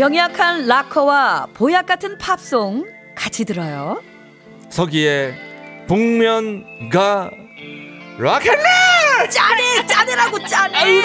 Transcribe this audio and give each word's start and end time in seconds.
병약한 0.00 0.66
락커와 0.66 1.48
보약 1.52 1.84
같은 1.84 2.16
팝송 2.16 2.86
같이 3.14 3.44
들어요. 3.44 4.00
서기의 4.70 5.34
복면가 5.86 7.30
락앤롤 8.18 8.64
짜네 9.30 9.86
짜네라고 9.86 10.38
짜네. 10.46 11.02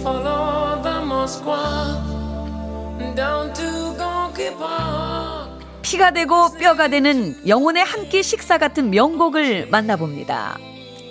Follow 0.00 0.82
the 0.82 0.98
Moscow 1.04 1.94
down 3.14 3.52
to 3.52 3.96
Gonky 3.96 4.50
Park. 4.58 5.64
피가 5.82 6.10
되고 6.10 6.52
뼈가 6.58 6.88
되는 6.88 7.36
영혼의 7.46 7.84
한 7.84 8.08
끼 8.08 8.24
식사 8.24 8.58
같은 8.58 8.90
명곡을 8.90 9.68
만나봅니다. 9.70 10.58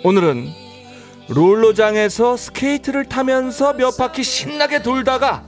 오늘은 0.04 0.50
롤러장에서 1.30 2.38
스케이트를 2.38 3.06
타면서 3.06 3.74
몇 3.74 3.98
바퀴 3.98 4.24
신나게 4.24 4.82
돌다가 4.82 5.44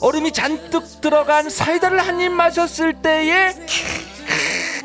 얼음이 0.00 0.32
잔뜩 0.32 1.00
들어간 1.00 1.48
사이다를 1.48 2.00
한 2.00 2.20
입 2.20 2.30
마셨을 2.32 2.94
때의 2.94 3.54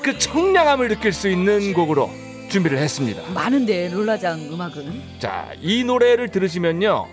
그 0.01 0.17
청량함을 0.17 0.87
느낄 0.87 1.11
수 1.13 1.27
있는 1.29 1.73
곡으로 1.73 2.09
준비를 2.49 2.77
했습니다. 2.77 3.21
많은데 3.33 3.89
롤라장 3.89 4.39
음악은 4.51 5.01
자, 5.19 5.49
이 5.61 5.83
노래를 5.83 6.29
들으시면요. 6.29 7.07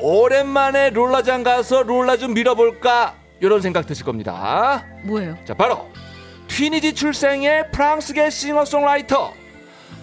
오랜만에 0.00 0.90
롤러장 0.90 1.42
가서 1.42 1.82
롤러 1.82 2.16
좀 2.16 2.34
밀어볼까 2.34 3.14
이런 3.40 3.60
생각 3.60 3.86
드실 3.86 4.04
겁니다. 4.04 4.84
뭐예요? 5.04 5.36
자, 5.46 5.54
바로 5.54 5.86
튀니지 6.48 6.94
출생의 6.94 7.70
프랑스계 7.72 8.30
싱어송라이터 8.30 9.32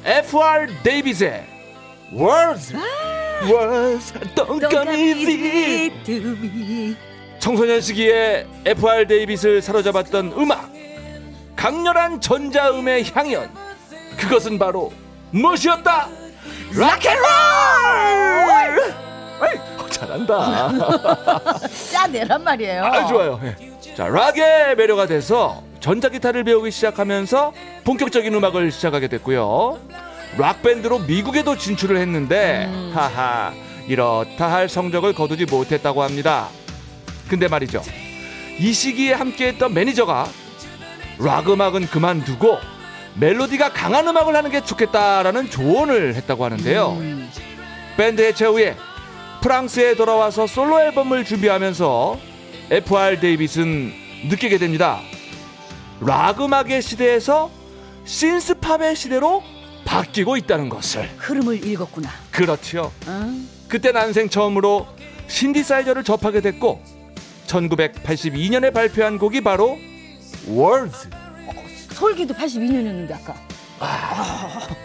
F.R. 0.06 0.67
데이빗의 0.84 1.45
Words, 2.14 2.73
Words 3.50 4.14
Don't 4.36 4.70
Come 4.70 4.94
Easy 4.94 5.90
to 6.04 6.14
me. 6.36 6.95
청소년 7.40 7.81
시기에 7.81 8.45
F.R. 8.66 9.08
데이빗을 9.08 9.62
사로잡았던 9.62 10.34
음악 10.38 10.70
강렬한 11.56 12.20
전자음의 12.22 13.06
향연 13.14 13.50
그것은 14.17 14.59
바로 14.59 14.92
무엇이었다? 15.32 16.08
락앤롤! 16.76 17.23
에이, 19.44 19.59
어, 19.80 19.88
잘한다 19.89 21.67
짜내란 21.92 22.44
말이에요. 22.44 22.84
아 22.86 23.08
좋아요 23.08 23.39
예. 23.44 23.56
자 23.95 24.08
락에 24.08 24.76
매료가 24.76 25.08
돼서 25.08 25.64
전자기타를 25.80 26.44
배우기 26.44 26.70
시작하면서 26.72 27.54
본격적인 27.84 28.34
음악을 28.36 28.72
시작하게 28.72 29.08
됐고요 29.08 29.80
락 30.38 30.62
밴드로 30.62 31.00
미국에도 31.00 31.58
진출을 31.58 31.98
했는데 31.98 32.70
하하 32.94 33.54
이렇다 33.88 34.52
할 34.52 34.70
성적을 34.70 35.14
거두지 35.14 35.45
못했다고 35.45 36.04
합니다 36.04 36.48
근데 37.28 37.48
말이죠 37.48 37.82
이 38.60 38.73
시기에 38.73 39.14
함께했던 39.14 39.73
매니저가 39.73 40.28
락 41.20 41.50
음악은 41.50 41.88
그만두고 41.88 42.58
멜로디가 43.16 43.73
강한 43.73 44.08
음악을 44.08 44.36
하는 44.36 44.52
게 44.52 44.64
좋겠다라는 44.64 45.50
조언을 45.50 46.16
했다고 46.16 46.45
하는데요 46.45 46.98
밴드 47.98 48.22
해체 48.22 48.45
후에 48.45 48.78
프랑스에 49.42 49.95
돌아와서 49.95 50.45
솔로 50.48 50.80
앨범을 50.80 51.26
준비하면서 51.26 52.20
F.R. 52.70 53.20
데이빗은 53.20 53.94
느끼게 54.30 54.60
됩니다. 54.60 55.02
락 56.00 56.42
음악의 56.42 56.82
시대에서 56.82 57.50
신스팝의 58.05 58.95
시대로 58.95 59.44
바뀌고 59.92 60.38
있다는 60.38 60.70
것을. 60.70 61.10
흐름을 61.18 61.68
읽었구나. 61.68 62.10
그렇죠. 62.32 62.94
어? 63.06 63.34
그때 63.68 63.92
난생 63.92 64.30
처음으로 64.30 64.88
신디사이저를 65.28 66.06
접하게 66.06 66.40
됐고 66.40 66.82
1982년에 67.48 68.74
발표한 68.74 69.18
곡이 69.18 69.42
바로 69.42 69.78
Words. 70.48 71.10
솔기도 71.92 72.34
82년이었는데 72.34 73.12
아까. 73.14 73.36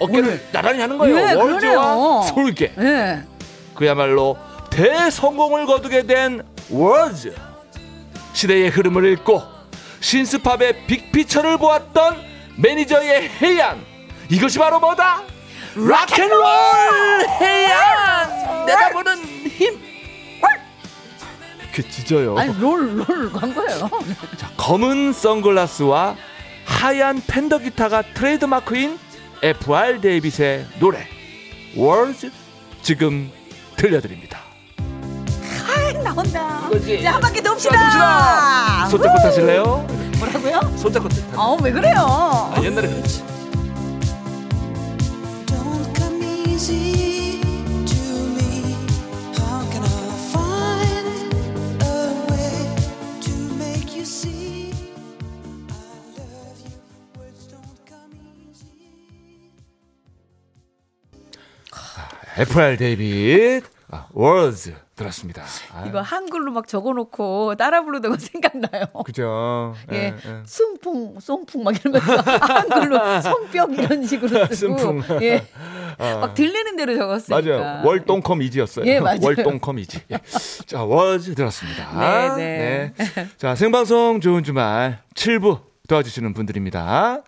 어깨를 0.00 0.42
나란히 0.52 0.80
하는 0.80 0.98
거예요. 0.98 1.16
예, 1.16 1.32
월드와 1.34 1.96
그러네요. 1.96 2.22
솔개. 2.34 2.72
예. 2.78 3.22
그야말로 3.74 4.36
대성공을 4.70 5.66
거두게 5.66 6.02
된 6.02 6.42
워즈 6.68 7.34
시대의 8.32 8.70
흐름을 8.70 9.12
읽고 9.12 9.40
신스팝의 10.00 10.86
빅피처를 10.86 11.58
보았던 11.58 12.16
매니저의 12.56 13.28
해안 13.40 13.95
이것이 14.28 14.58
바로 14.58 14.80
뭐다 14.80 15.22
락앤롤 15.74 16.44
해안 17.40 18.66
내다보는 18.66 19.22
힘그 19.48 19.76
찢어요 21.90 22.38
아니 22.38 22.58
롤롤 22.58 23.32
광고예요. 23.32 23.90
자, 24.38 24.50
검은 24.56 25.12
선글라스와 25.12 26.16
하얀 26.64 27.22
팬더 27.26 27.58
기타가 27.58 28.02
트레이드마크인 28.14 28.98
F.R. 29.42 30.00
데이빗의 30.00 30.66
노래 30.78 31.06
월즈 31.76 32.30
지금 32.82 33.30
들려드립니다 33.76 34.46
나온다. 36.02 36.66
이거지. 36.70 36.98
이제 36.98 37.06
한 37.06 37.20
바퀴 37.20 37.42
자, 37.42 37.50
돕시다. 37.50 38.86
손잡고 38.88 39.18
타실래요? 39.18 39.86
뭐라고요? 40.18 40.76
손잡고 40.76 41.08
타. 41.08 41.16
아왜 41.36 41.72
그래요? 41.72 41.96
아, 42.54 42.60
옛날에 42.62 42.88
그랬지. 42.88 43.35
Easy. 46.56 46.96
FR 62.38 62.76
데이빗 62.76 63.64
아, 63.90 64.08
Words 64.12 64.74
들었습니다. 64.94 65.42
아, 65.72 65.86
이거 65.86 66.02
한글로 66.02 66.52
막 66.52 66.68
적어놓고 66.68 67.54
따라 67.56 67.82
부르던 67.82 68.12
거 68.12 68.18
생각나요. 68.18 68.86
그죠. 69.04 69.74
예, 69.92 70.14
숨풍, 70.44 71.18
쏨풍 71.20 71.64
막 71.64 71.74
이러면서 71.78 72.16
한글로 72.20 73.20
손뼉 73.22 73.78
이런 73.78 74.06
식으로 74.06 74.46
쓰고. 74.46 75.00
예, 75.22 75.46
어. 75.98 76.18
막 76.20 76.34
들리는 76.34 76.76
대로 76.76 76.96
적었으니까. 76.96 77.40
맞아요. 77.58 77.86
월동컴 77.86 78.42
이지였어요. 78.42 78.86
예, 78.86 79.00
맞아요. 79.00 79.18
월동컴 79.22 79.78
이지. 79.80 80.00
예. 80.10 80.18
자, 80.66 80.84
Words 80.84 81.34
들었습니다. 81.34 81.90
네, 82.36 82.92
네. 82.96 83.28
자, 83.36 83.54
생방송 83.54 84.20
좋은 84.20 84.44
주말 84.44 85.02
7부 85.14 85.60
도와주시는 85.88 86.34
분들입니다. 86.34 87.22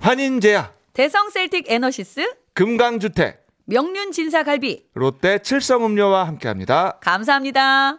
환인제야, 0.00 0.72
대성 0.92 1.30
셀틱 1.30 1.66
에너시스, 1.70 2.34
금강주택, 2.54 3.46
명륜 3.64 4.12
진사갈비, 4.12 4.84
롯데 4.94 5.38
칠성음료와 5.38 6.26
함께합니다. 6.26 6.98
감사합니다. 7.00 7.98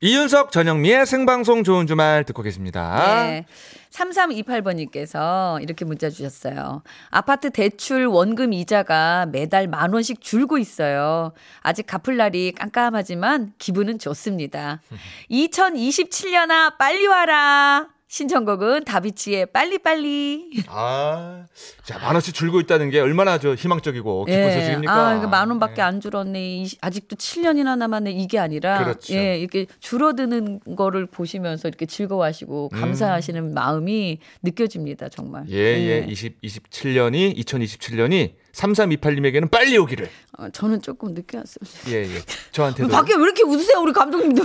이윤석 0.00 0.52
전영미의 0.52 1.06
생방송 1.06 1.64
좋은 1.64 1.88
주말 1.88 2.22
듣고 2.22 2.42
계십니다. 2.42 3.24
네. 3.26 3.44
3328번님께서 3.90 5.60
이렇게 5.60 5.84
문자 5.84 6.08
주셨어요. 6.08 6.82
아파트 7.10 7.50
대출 7.50 8.06
원금 8.06 8.52
이자가 8.52 9.26
매달 9.26 9.66
만 9.66 9.92
원씩 9.92 10.20
줄고 10.20 10.58
있어요. 10.58 11.32
아직 11.62 11.86
갚을 11.86 12.16
날이 12.16 12.52
깜깜하지만 12.52 13.54
기분은 13.58 13.98
좋습니다. 13.98 14.80
2027년아 15.32 16.78
빨리 16.78 17.06
와라. 17.08 17.88
신청곡은 18.10 18.84
다비치의 18.84 19.46
빨리빨리. 19.52 20.50
아, 20.68 21.44
자, 21.84 21.98
만 21.98 22.14
원씩 22.14 22.34
줄고 22.34 22.58
있다는 22.60 22.88
게 22.88 23.00
얼마나 23.00 23.38
저 23.38 23.54
희망적이고 23.54 24.24
기쁜 24.24 24.50
소식입니까? 24.54 24.92
아, 25.08 25.14
이거 25.16 25.28
만 25.28 25.50
원밖에 25.50 25.74
네. 25.76 25.82
안 25.82 26.00
줄었네. 26.00 26.62
이- 26.62 26.68
아직도 26.80 27.16
7년이나 27.16 27.76
남았네. 27.76 28.12
이게 28.12 28.38
아니라 28.38 28.78
그렇죠. 28.82 29.14
예, 29.14 29.38
이렇게 29.38 29.66
줄어드는 29.80 30.60
거를 30.74 31.04
보시면서 31.04 31.68
이렇게 31.68 31.84
즐거워하시고 31.84 32.70
감사하시는 32.70 33.52
마음이 33.52 34.18
느껴집니다, 34.42 35.10
정말. 35.10 35.44
예, 35.50 35.54
예, 35.56 36.06
20, 36.08 36.40
27년이, 36.40 37.36
2027년이 37.36 38.32
3328님에게는 38.52 39.50
빨리 39.50 39.76
오기를. 39.78 40.08
어, 40.38 40.48
저는 40.50 40.82
조금 40.82 41.14
늦게 41.14 41.36
왔습니다. 41.38 41.90
예, 41.90 42.02
예. 42.04 42.22
저한테도. 42.52 42.88
밖에 42.92 43.14
왜 43.14 43.22
이렇게 43.22 43.42
웃으세요, 43.42 43.80
우리 43.80 43.92
감독님들? 43.92 44.44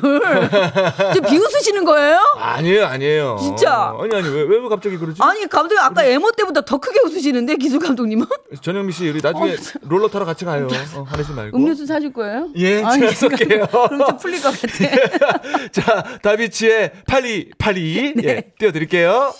저 1.13 1.21
비웃으시는 1.21 1.85
거예요? 1.85 2.19
아니에요, 2.37 2.85
아니에요. 2.85 3.37
진짜? 3.41 3.95
아니, 3.99 4.15
아니, 4.15 4.27
왜, 4.27 4.43
왜 4.43 4.69
갑자기 4.69 4.97
그러지? 4.97 5.21
아니, 5.21 5.47
감독님 5.47 5.83
아까 5.83 6.03
에모 6.03 6.31
때보다 6.31 6.61
더 6.61 6.77
크게 6.77 6.99
웃으시는데, 7.05 7.55
기술 7.57 7.79
감독님은? 7.79 8.25
전영미 8.61 8.91
씨, 8.91 9.09
우리 9.09 9.19
나중에 9.21 9.55
롤러 9.81 10.07
타러 10.07 10.25
같이 10.25 10.45
가요. 10.45 10.67
어, 10.95 11.03
화내지 11.03 11.31
말고. 11.31 11.57
음료수 11.57 11.85
사줄 11.85 12.13
거예요? 12.13 12.49
예, 12.57 12.83
아니, 12.83 13.01
제가 13.01 13.13
쏠게요. 13.13 13.67
그럼 13.67 14.05
좀 14.07 14.17
풀릴 14.17 14.41
것 14.41 14.51
같아. 14.59 15.67
자, 15.71 16.19
다비치의 16.21 16.91
파리, 17.07 17.51
파리. 17.57 18.13
네. 18.17 18.23
예, 18.27 18.41
띄워드릴게요. 18.57 19.33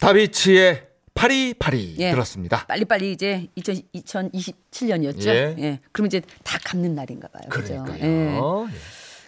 다비치의 0.00 0.86
파리, 1.14 1.54
파리. 1.54 1.96
예. 1.98 2.12
들었습니다. 2.12 2.64
빨리빨리 2.66 3.12
이제 3.12 3.48
2000, 3.56 3.90
2027년이었죠? 3.92 5.26
예. 5.28 5.56
예. 5.58 5.80
그럼 5.90 6.06
이제 6.06 6.22
다 6.44 6.58
갚는 6.64 6.94
날인가 6.94 7.28
봐요. 7.28 7.42
그죠? 7.50 7.82
그러니까요. 7.84 8.08
예. 8.08 8.36
예. 8.36 8.78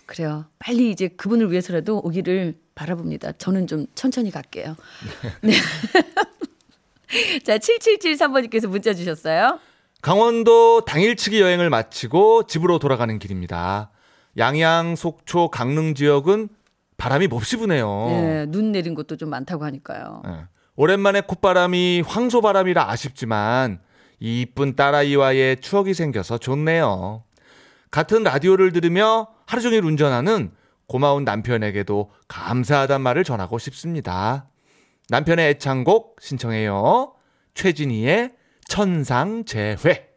그래요. 0.06 0.46
빨리 0.58 0.90
이제 0.90 1.08
그분을 1.08 1.50
위해서라도 1.50 1.98
오기를 1.98 2.54
바라봅니다. 2.74 3.32
저는 3.32 3.66
좀 3.66 3.86
천천히 3.94 4.30
갈게요. 4.30 4.76
네. 5.42 5.52
자, 7.44 7.58
7773번님께서 7.58 8.68
문자 8.68 8.94
주셨어요. 8.94 9.58
강원도 10.02 10.84
당일치기 10.84 11.40
여행을 11.40 11.70
마치고 11.70 12.46
집으로 12.46 12.78
돌아가는 12.78 13.18
길입니다. 13.18 13.90
양양, 14.38 14.96
속초, 14.96 15.48
강릉 15.48 15.94
지역은 15.94 16.48
바람이 16.96 17.26
몹시 17.26 17.56
부네요. 17.56 18.08
예, 18.10 18.46
눈 18.48 18.72
내린 18.72 18.94
곳도 18.94 19.16
좀 19.16 19.30
많다고 19.30 19.64
하니까요. 19.64 20.22
예. 20.26 20.59
오랜만에 20.80 21.20
콧바람이 21.20 22.04
황소바람이라 22.06 22.90
아쉽지만 22.90 23.82
이 24.18 24.40
이쁜 24.40 24.76
딸아이와의 24.76 25.60
추억이 25.60 25.92
생겨서 25.92 26.38
좋네요. 26.38 27.22
같은 27.90 28.22
라디오를 28.22 28.72
들으며 28.72 29.28
하루 29.44 29.60
종일 29.60 29.84
운전하는 29.84 30.52
고마운 30.86 31.24
남편에게도 31.24 32.10
감사하단 32.28 33.02
말을 33.02 33.24
전하고 33.24 33.58
싶습니다. 33.58 34.48
남편의 35.10 35.50
애창곡 35.50 36.16
신청해요. 36.22 37.12
최진희의 37.52 38.32
천상재회. 38.66 40.08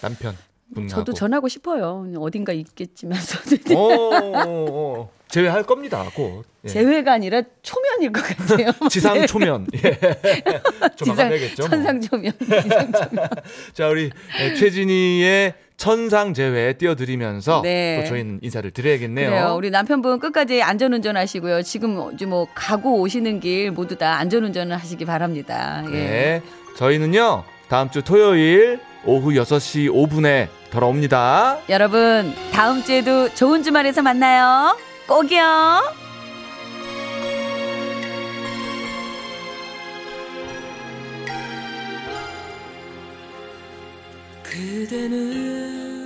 남편 0.00 0.34
분하고. 0.72 0.88
저도 0.88 1.12
전하고 1.12 1.48
싶어요. 1.48 2.06
어딘가 2.16 2.54
있겠지만서. 2.54 3.38
오, 3.76 3.76
오, 3.76 4.48
오. 4.48 5.10
재회할 5.32 5.62
겁니다. 5.62 6.04
곧. 6.14 6.44
예. 6.64 6.68
재회가 6.68 7.14
아니라 7.14 7.40
초면일 7.62 8.12
것 8.12 8.22
같아요. 8.22 8.70
지상 8.90 9.26
초면. 9.26 9.66
예. 9.82 9.98
조만간 10.94 11.30
되겠죠. 11.30 11.62
뭐. 11.62 11.70
천상 11.70 12.00
초면. 12.02 12.32
지상 12.38 12.92
초면. 12.92 13.28
자, 13.72 13.88
우리 13.88 14.10
예, 14.40 14.54
최진희의 14.54 15.54
천상재회 15.78 16.74
띄워드리면서 16.74 17.62
네. 17.62 18.02
또 18.02 18.08
저희는 18.10 18.40
인사를 18.42 18.70
드려야겠네요. 18.70 19.30
그래요. 19.30 19.54
우리 19.56 19.70
남편분 19.70 20.18
끝까지 20.20 20.62
안전운전 20.62 21.16
하시고요. 21.16 21.62
지금 21.62 21.96
뭐 22.28 22.46
가고 22.54 23.00
오시는 23.00 23.40
길 23.40 23.70
모두 23.70 23.96
다 23.96 24.18
안전운전을 24.18 24.76
하시기 24.76 25.06
바랍니다. 25.06 25.82
예. 25.86 25.90
네. 25.90 26.42
저희는요, 26.76 27.44
다음 27.68 27.90
주 27.90 28.02
토요일 28.02 28.80
오후 29.06 29.30
6시 29.30 29.90
5분에 29.90 30.48
돌아옵니다. 30.70 31.60
여러분, 31.70 32.34
다음 32.52 32.82
주에도 32.84 33.32
좋은 33.34 33.62
주말에서 33.62 34.02
만나요. 34.02 34.76
꼭이요. 35.06 35.82
그대는 44.42 46.01